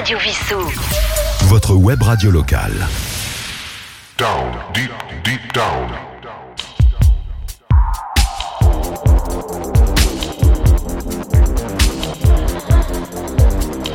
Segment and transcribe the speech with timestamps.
[0.00, 0.56] Radio Vissou.
[1.48, 2.72] Votre web radio locale.
[4.16, 4.90] Down, deep,
[5.22, 5.90] deep down.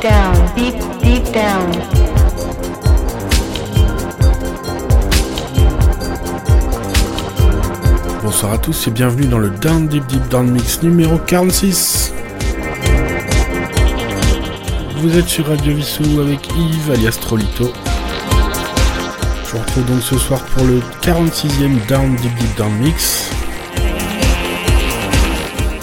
[0.00, 1.72] Down, deep, deep down.
[8.22, 12.15] Bonsoir à tous et bienvenue dans le Down Deep Deep Down Mix numéro 46.
[14.98, 17.70] Vous êtes sur Radio Vissou avec Yves alias Trolito.
[19.44, 23.30] Je vous retrouve donc ce soir pour le 46e Down Deep Deep Down Mix.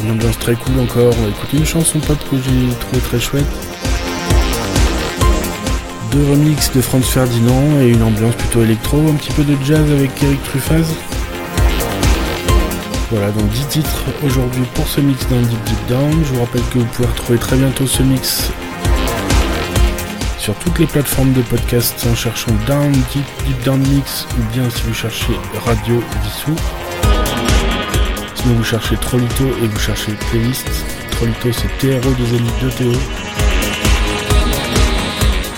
[0.04, 3.20] Une ambiance très cool encore, on va écouter une chanson pop que j'ai trouvé très
[3.20, 3.45] chouette.
[6.12, 9.91] Deux remixes de Franz Ferdinand et une ambiance plutôt électro, un petit peu de jazz
[9.91, 10.88] avec Eric Truffaz.
[13.12, 16.23] Voilà, donc 10 titres aujourd'hui pour ce mix dans Deep Deep Down.
[16.26, 18.49] Je vous rappelle que vous pouvez retrouver très bientôt ce mix
[20.44, 24.70] sur toutes les plateformes de podcast en cherchant Down Deep Deep Down Mix ou bien
[24.70, 25.32] si vous cherchez
[25.66, 26.54] Radio Vissou.
[28.35, 30.70] Sinon vous cherchez Trolito et vous cherchez playlist.
[31.12, 32.91] Trolito c'est TRO 2 L 2 TO.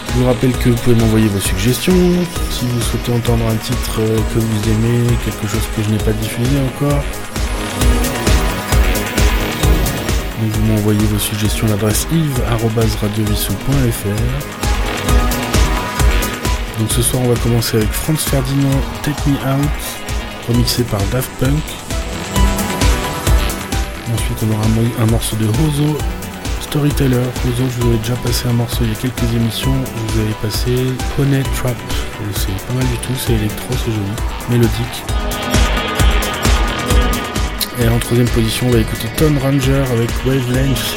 [0.08, 1.98] Je vous rappelle que vous pouvez m'envoyer vos suggestions.
[2.52, 5.98] Si vous souhaitez entendre un titre euh, que vous aimez, quelque chose que je n'ai
[5.98, 7.04] pas diffusé encore.
[10.44, 14.65] Donc vous m'envoyez vos suggestions à l'adresse yves.radiovissou.fr
[16.80, 19.70] Donc ce soir on va commencer avec Franz Ferdinand Take Me Out,
[20.48, 21.64] remixé par Daft Punk.
[24.14, 25.98] Ensuite on aura un, mo- un morceau de Hozo,
[26.62, 27.16] Storyteller.
[27.48, 29.74] Hozo, je vous avais déjà passé un morceau il y a quelques émissions.
[29.74, 30.76] Vous avais passé
[31.20, 31.76] Honey Trap.
[32.36, 34.16] C'est pas mal du tout, c'est électro, c'est joli,
[34.50, 35.04] mélodique.
[37.80, 40.96] Et en troisième position, on va écouter Tom Ranger avec Wavelength.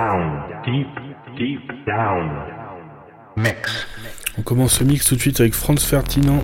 [0.00, 0.88] Down, deep,
[1.36, 2.30] deep down.
[3.36, 3.86] Mix.
[4.38, 6.42] On commence ce mix tout de suite avec Franz Ferdinand,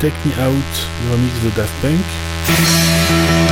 [0.00, 3.47] Take Me Out, le remix de Daft Punk.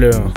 [0.00, 0.29] Storyteller.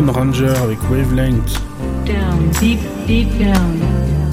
[0.00, 1.60] Tone Ranger avec Wavelength.
[2.04, 4.23] Down, deep, deep down.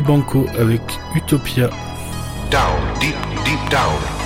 [0.00, 0.80] Du Banco avec
[1.14, 1.68] Utopia.
[2.50, 4.19] Down, deep, deep down,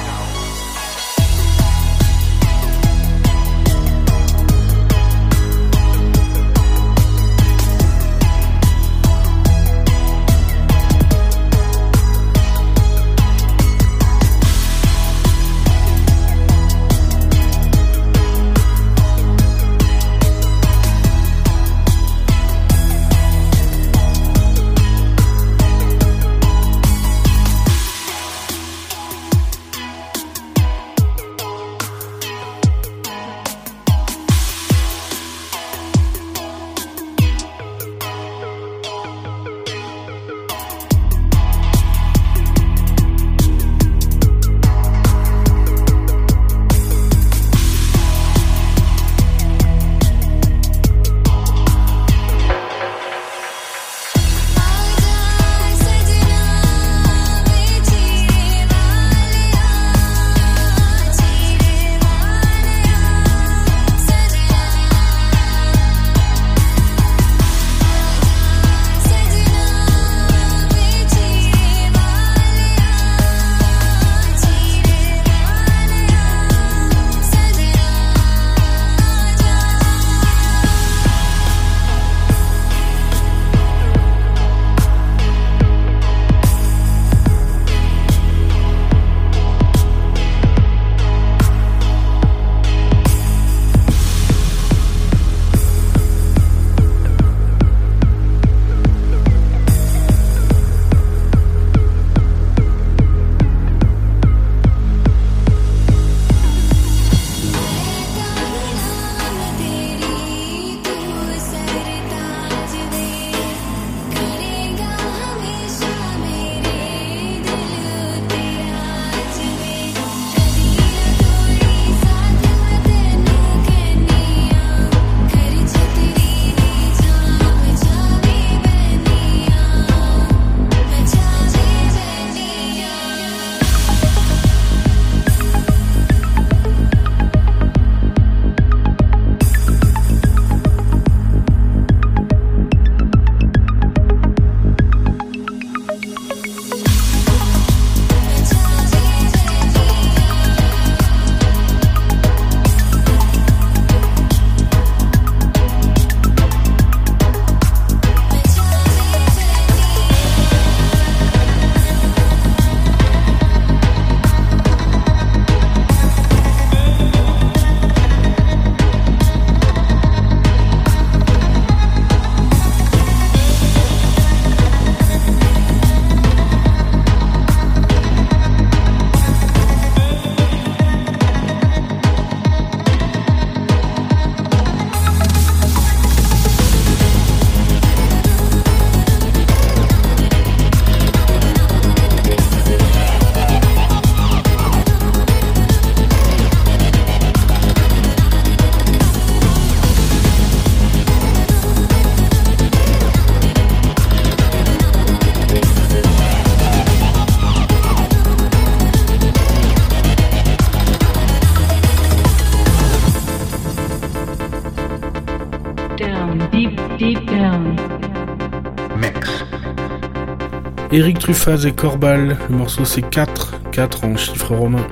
[220.96, 224.86] Eric Truffaz et Corbal, le morceau c'est 4, 4 en chiffre romain.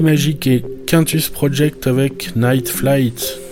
[0.00, 3.43] Magique et Quintus Project avec Night Flight.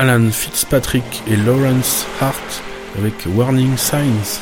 [0.00, 2.62] Alan Fitzpatrick et Lawrence Hart
[2.96, 4.40] avec Warning Signs.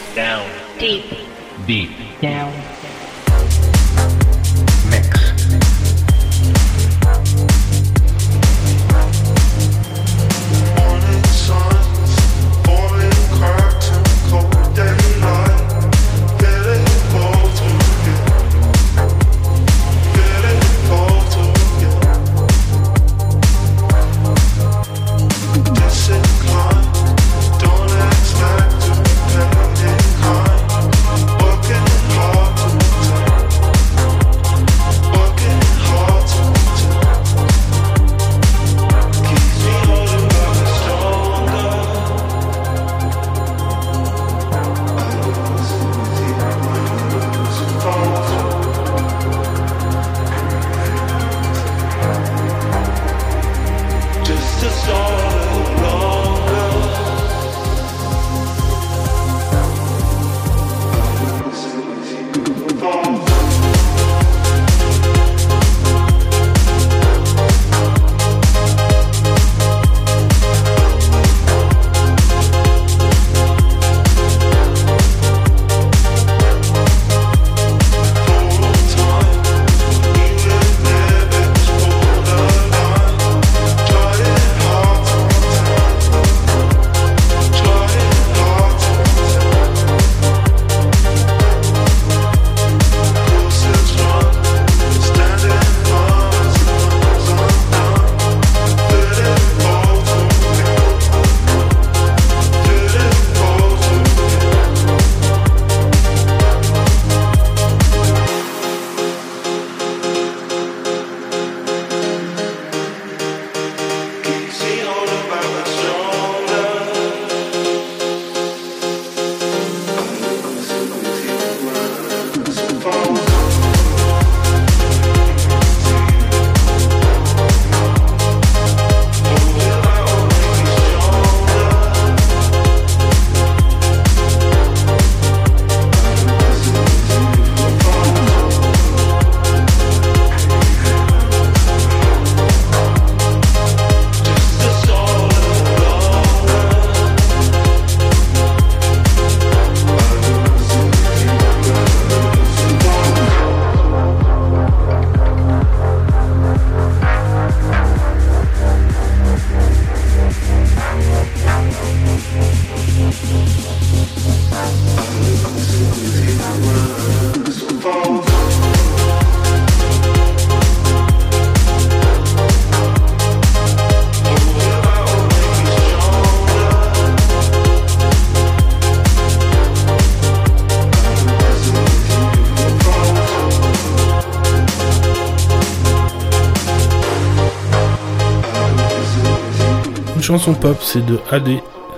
[190.39, 191.49] chanson pop, c'est de AD.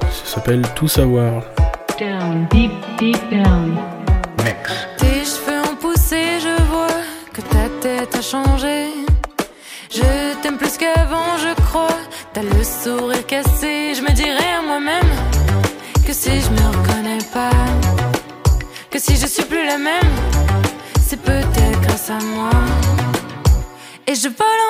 [0.01, 1.43] Ça s'appelle Tout savoir.
[1.99, 3.77] Down, deep, deep down.
[4.39, 4.73] Mix.
[4.97, 7.03] Tes cheveux ont poussé, je vois
[7.35, 8.87] que ta tête a changé.
[9.91, 11.99] Je t'aime plus qu'avant, je crois.
[12.33, 13.95] T'as le sourire cassé.
[13.95, 15.13] Je me dirais à moi-même
[16.07, 17.51] que si je me reconnais pas,
[18.91, 20.15] que si je suis plus la même,
[21.07, 22.51] c'est peut-être grâce à moi.
[24.07, 24.70] Et je balance.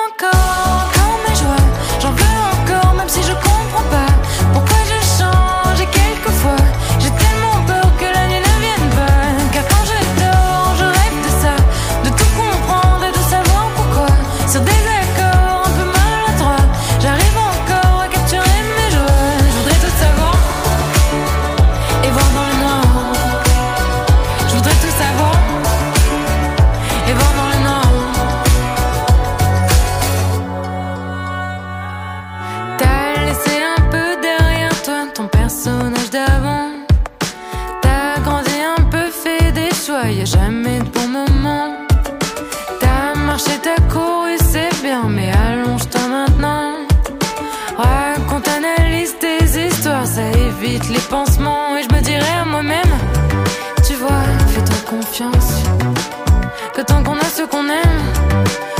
[57.51, 58.01] qu'on aime,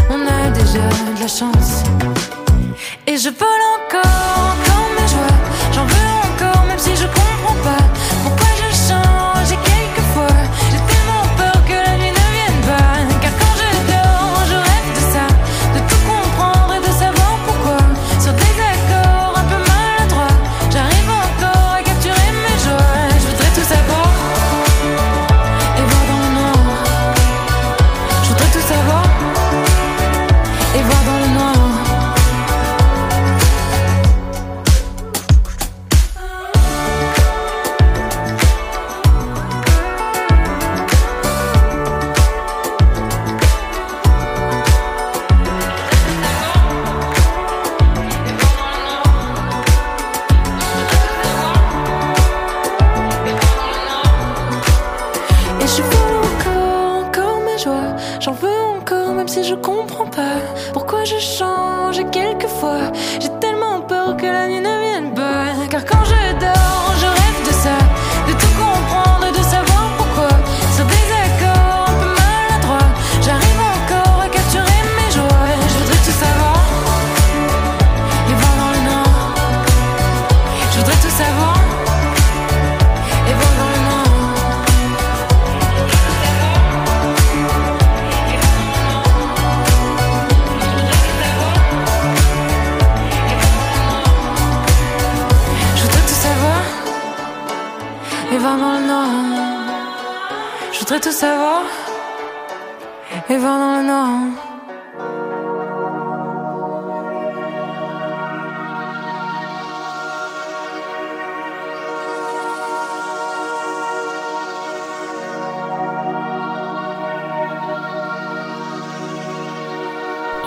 [0.09, 1.83] on a déjà de la chance.
[3.05, 4.50] Et je peux encore.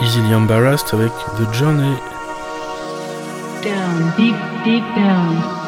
[0.02, 1.96] Easily Embarrassed avec The Journey.
[3.62, 5.63] Down, deep, deep down.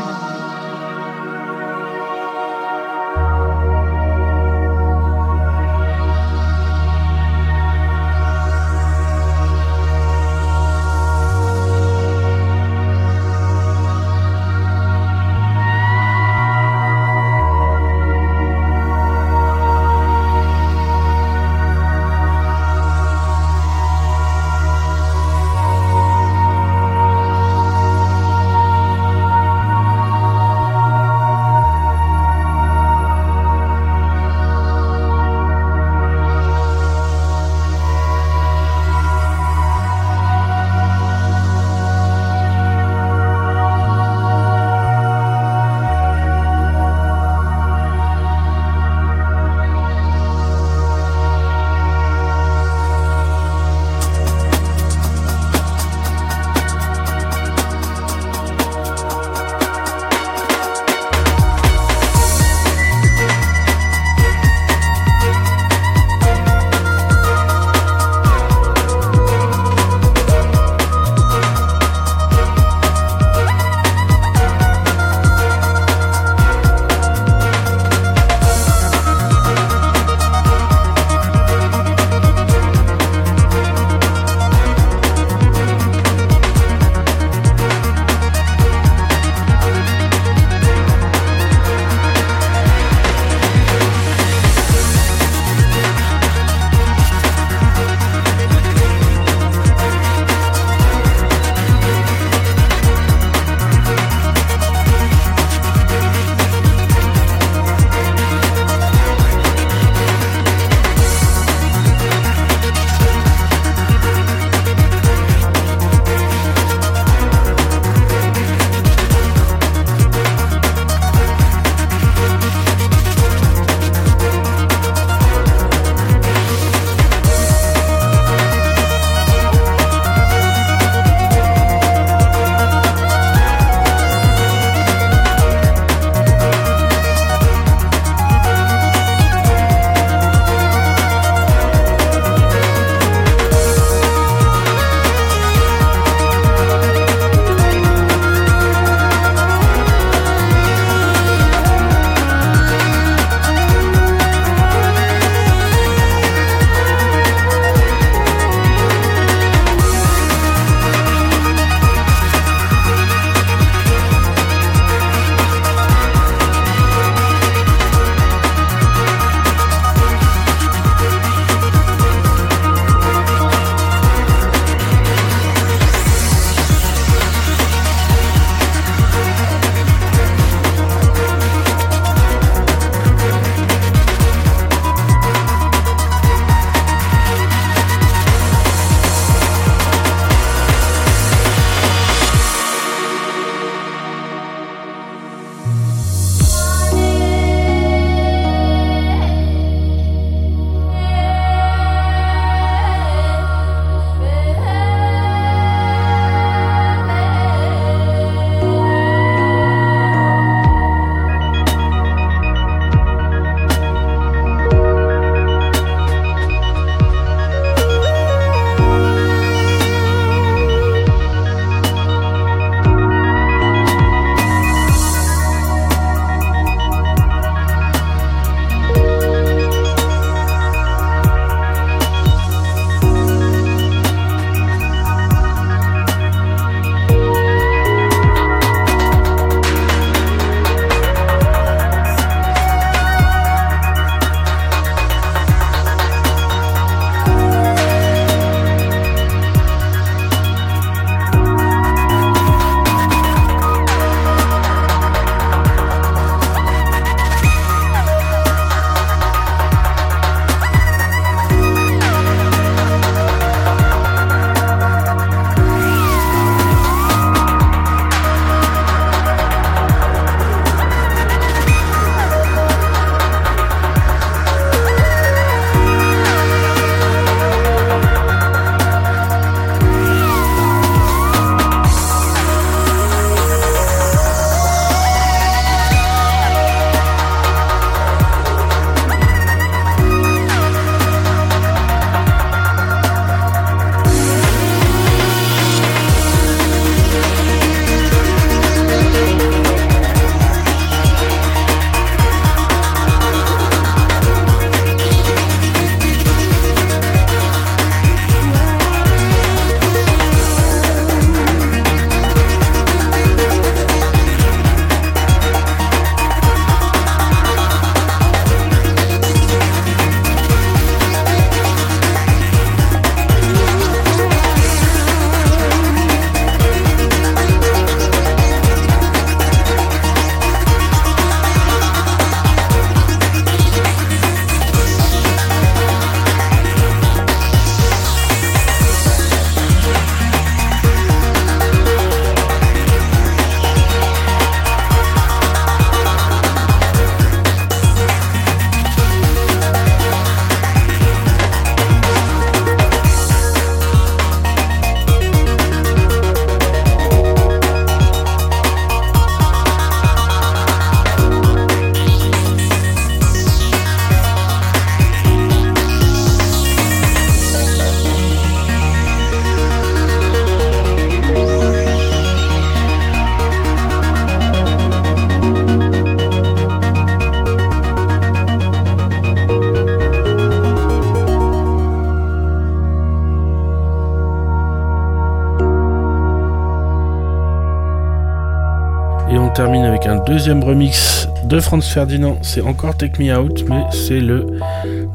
[390.46, 392.38] Deuxième remix de Franz Ferdinand.
[392.40, 394.46] C'est encore Take Me Out, mais c'est le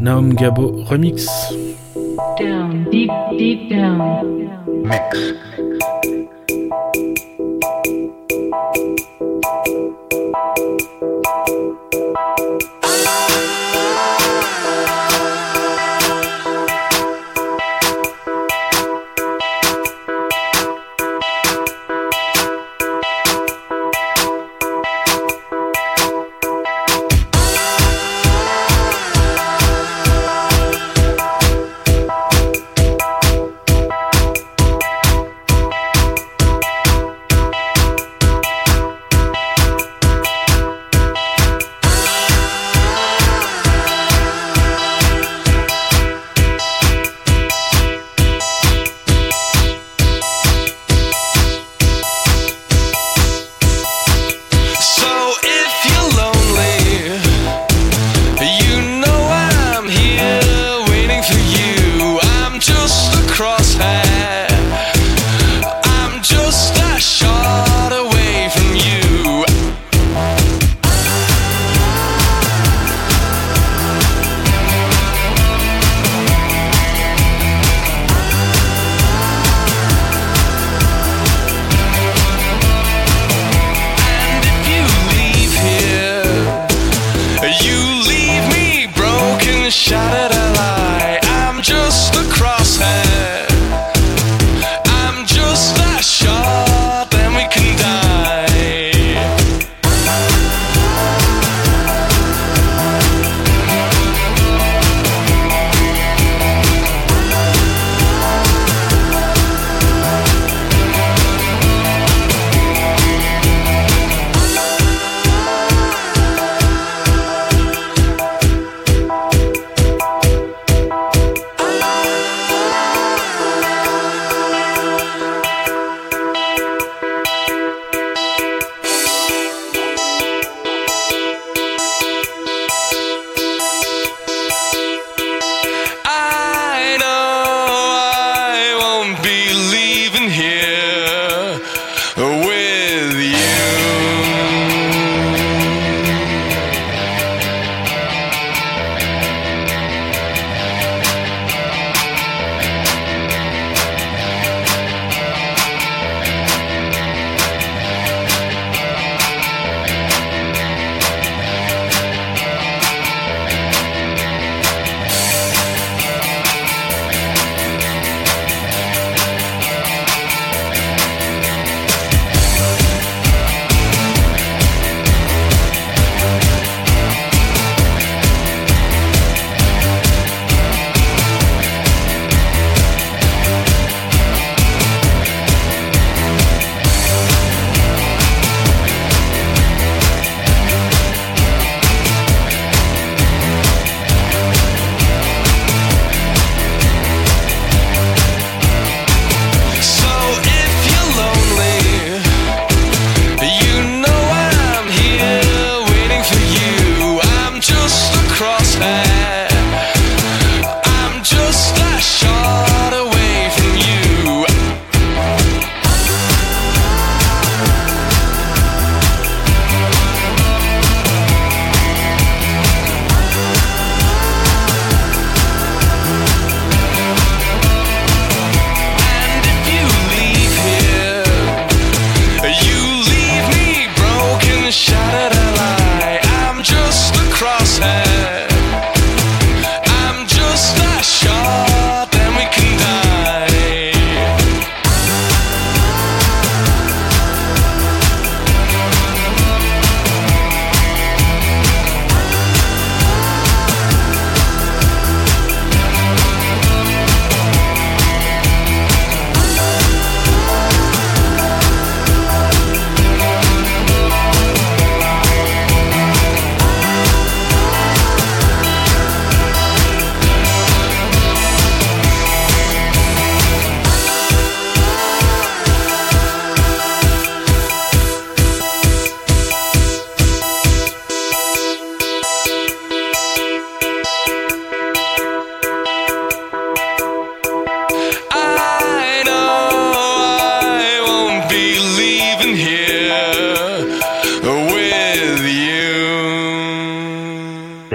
[0.01, 1.25] Naom Gabo remix.
[2.37, 4.49] Down, deep, deep down.
[4.83, 5.50] Mix.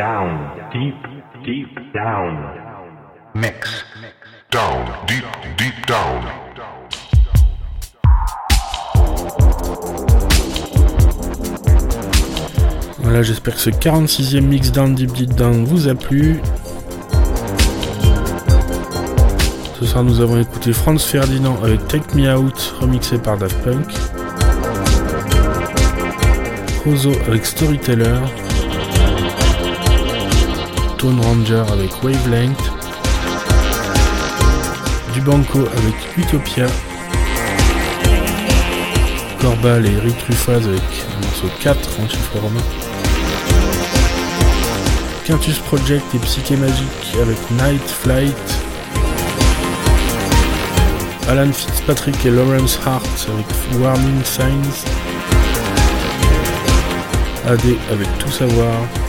[0.06, 0.38] Down.
[3.34, 3.84] Mix.
[4.52, 5.24] Down, deep,
[5.58, 6.22] deep down.
[13.00, 16.40] Voilà, j'espère que ce 46e mix Down Deep Deep Down vous a plu.
[19.80, 23.92] Ce soir, nous avons écouté Franz Ferdinand avec Take Me Out, remixé par Daft Punk.
[26.84, 28.20] Rozo avec Storyteller.
[31.14, 32.72] Ranger avec Wavelength.
[35.14, 36.66] Dubanco avec Utopia.
[39.40, 42.38] Corbal et Eric Truffaz avec un morceau 4 en chiffre.
[45.24, 48.36] Quintus Project et Psyché Magique avec Night Flight.
[51.28, 53.46] Alan Fitzpatrick et Lawrence Hart avec
[53.80, 54.84] Warning Signs.
[57.46, 59.05] AD avec Tout Savoir.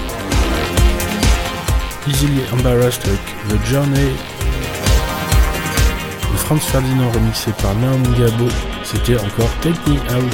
[2.07, 4.11] Easily Embarrassed avec The Journey.
[6.33, 8.47] Et Franz Ferdinand remixé par Naomi Gabo.
[8.83, 10.33] C'était encore Take Me Out.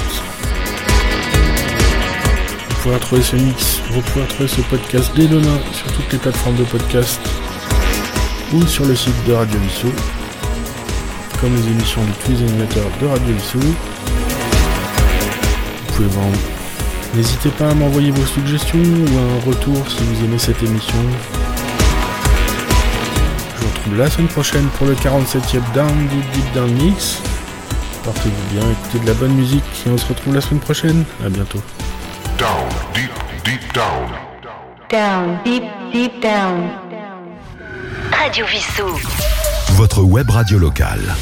[2.69, 6.19] Vous pourrez retrouver ce mix, vous pourrez retrouver ce podcast dès demain sur toutes les
[6.19, 7.19] plateformes de podcast
[8.53, 9.91] ou sur le site de Radio Vissou,
[11.39, 13.59] comme les émissions de tous les de Radio Vissou.
[15.87, 16.39] Vous pouvez vendre.
[17.15, 20.99] N'hésitez pas à m'envoyer vos suggestions ou un retour si vous aimez cette émission.
[23.83, 27.21] Retrouve la semaine prochaine pour le 47e Down Deep Deep Down Mix.
[28.05, 31.03] Portez-vous bien, écoutez de la bonne musique et on se retrouve la semaine prochaine.
[31.25, 31.61] À bientôt.
[32.37, 33.11] Down, deep,
[33.43, 34.09] deep down.
[34.89, 36.69] Down, deep, deep down.
[38.17, 38.97] Radio Vissou.
[39.73, 41.13] Votre web radio locale.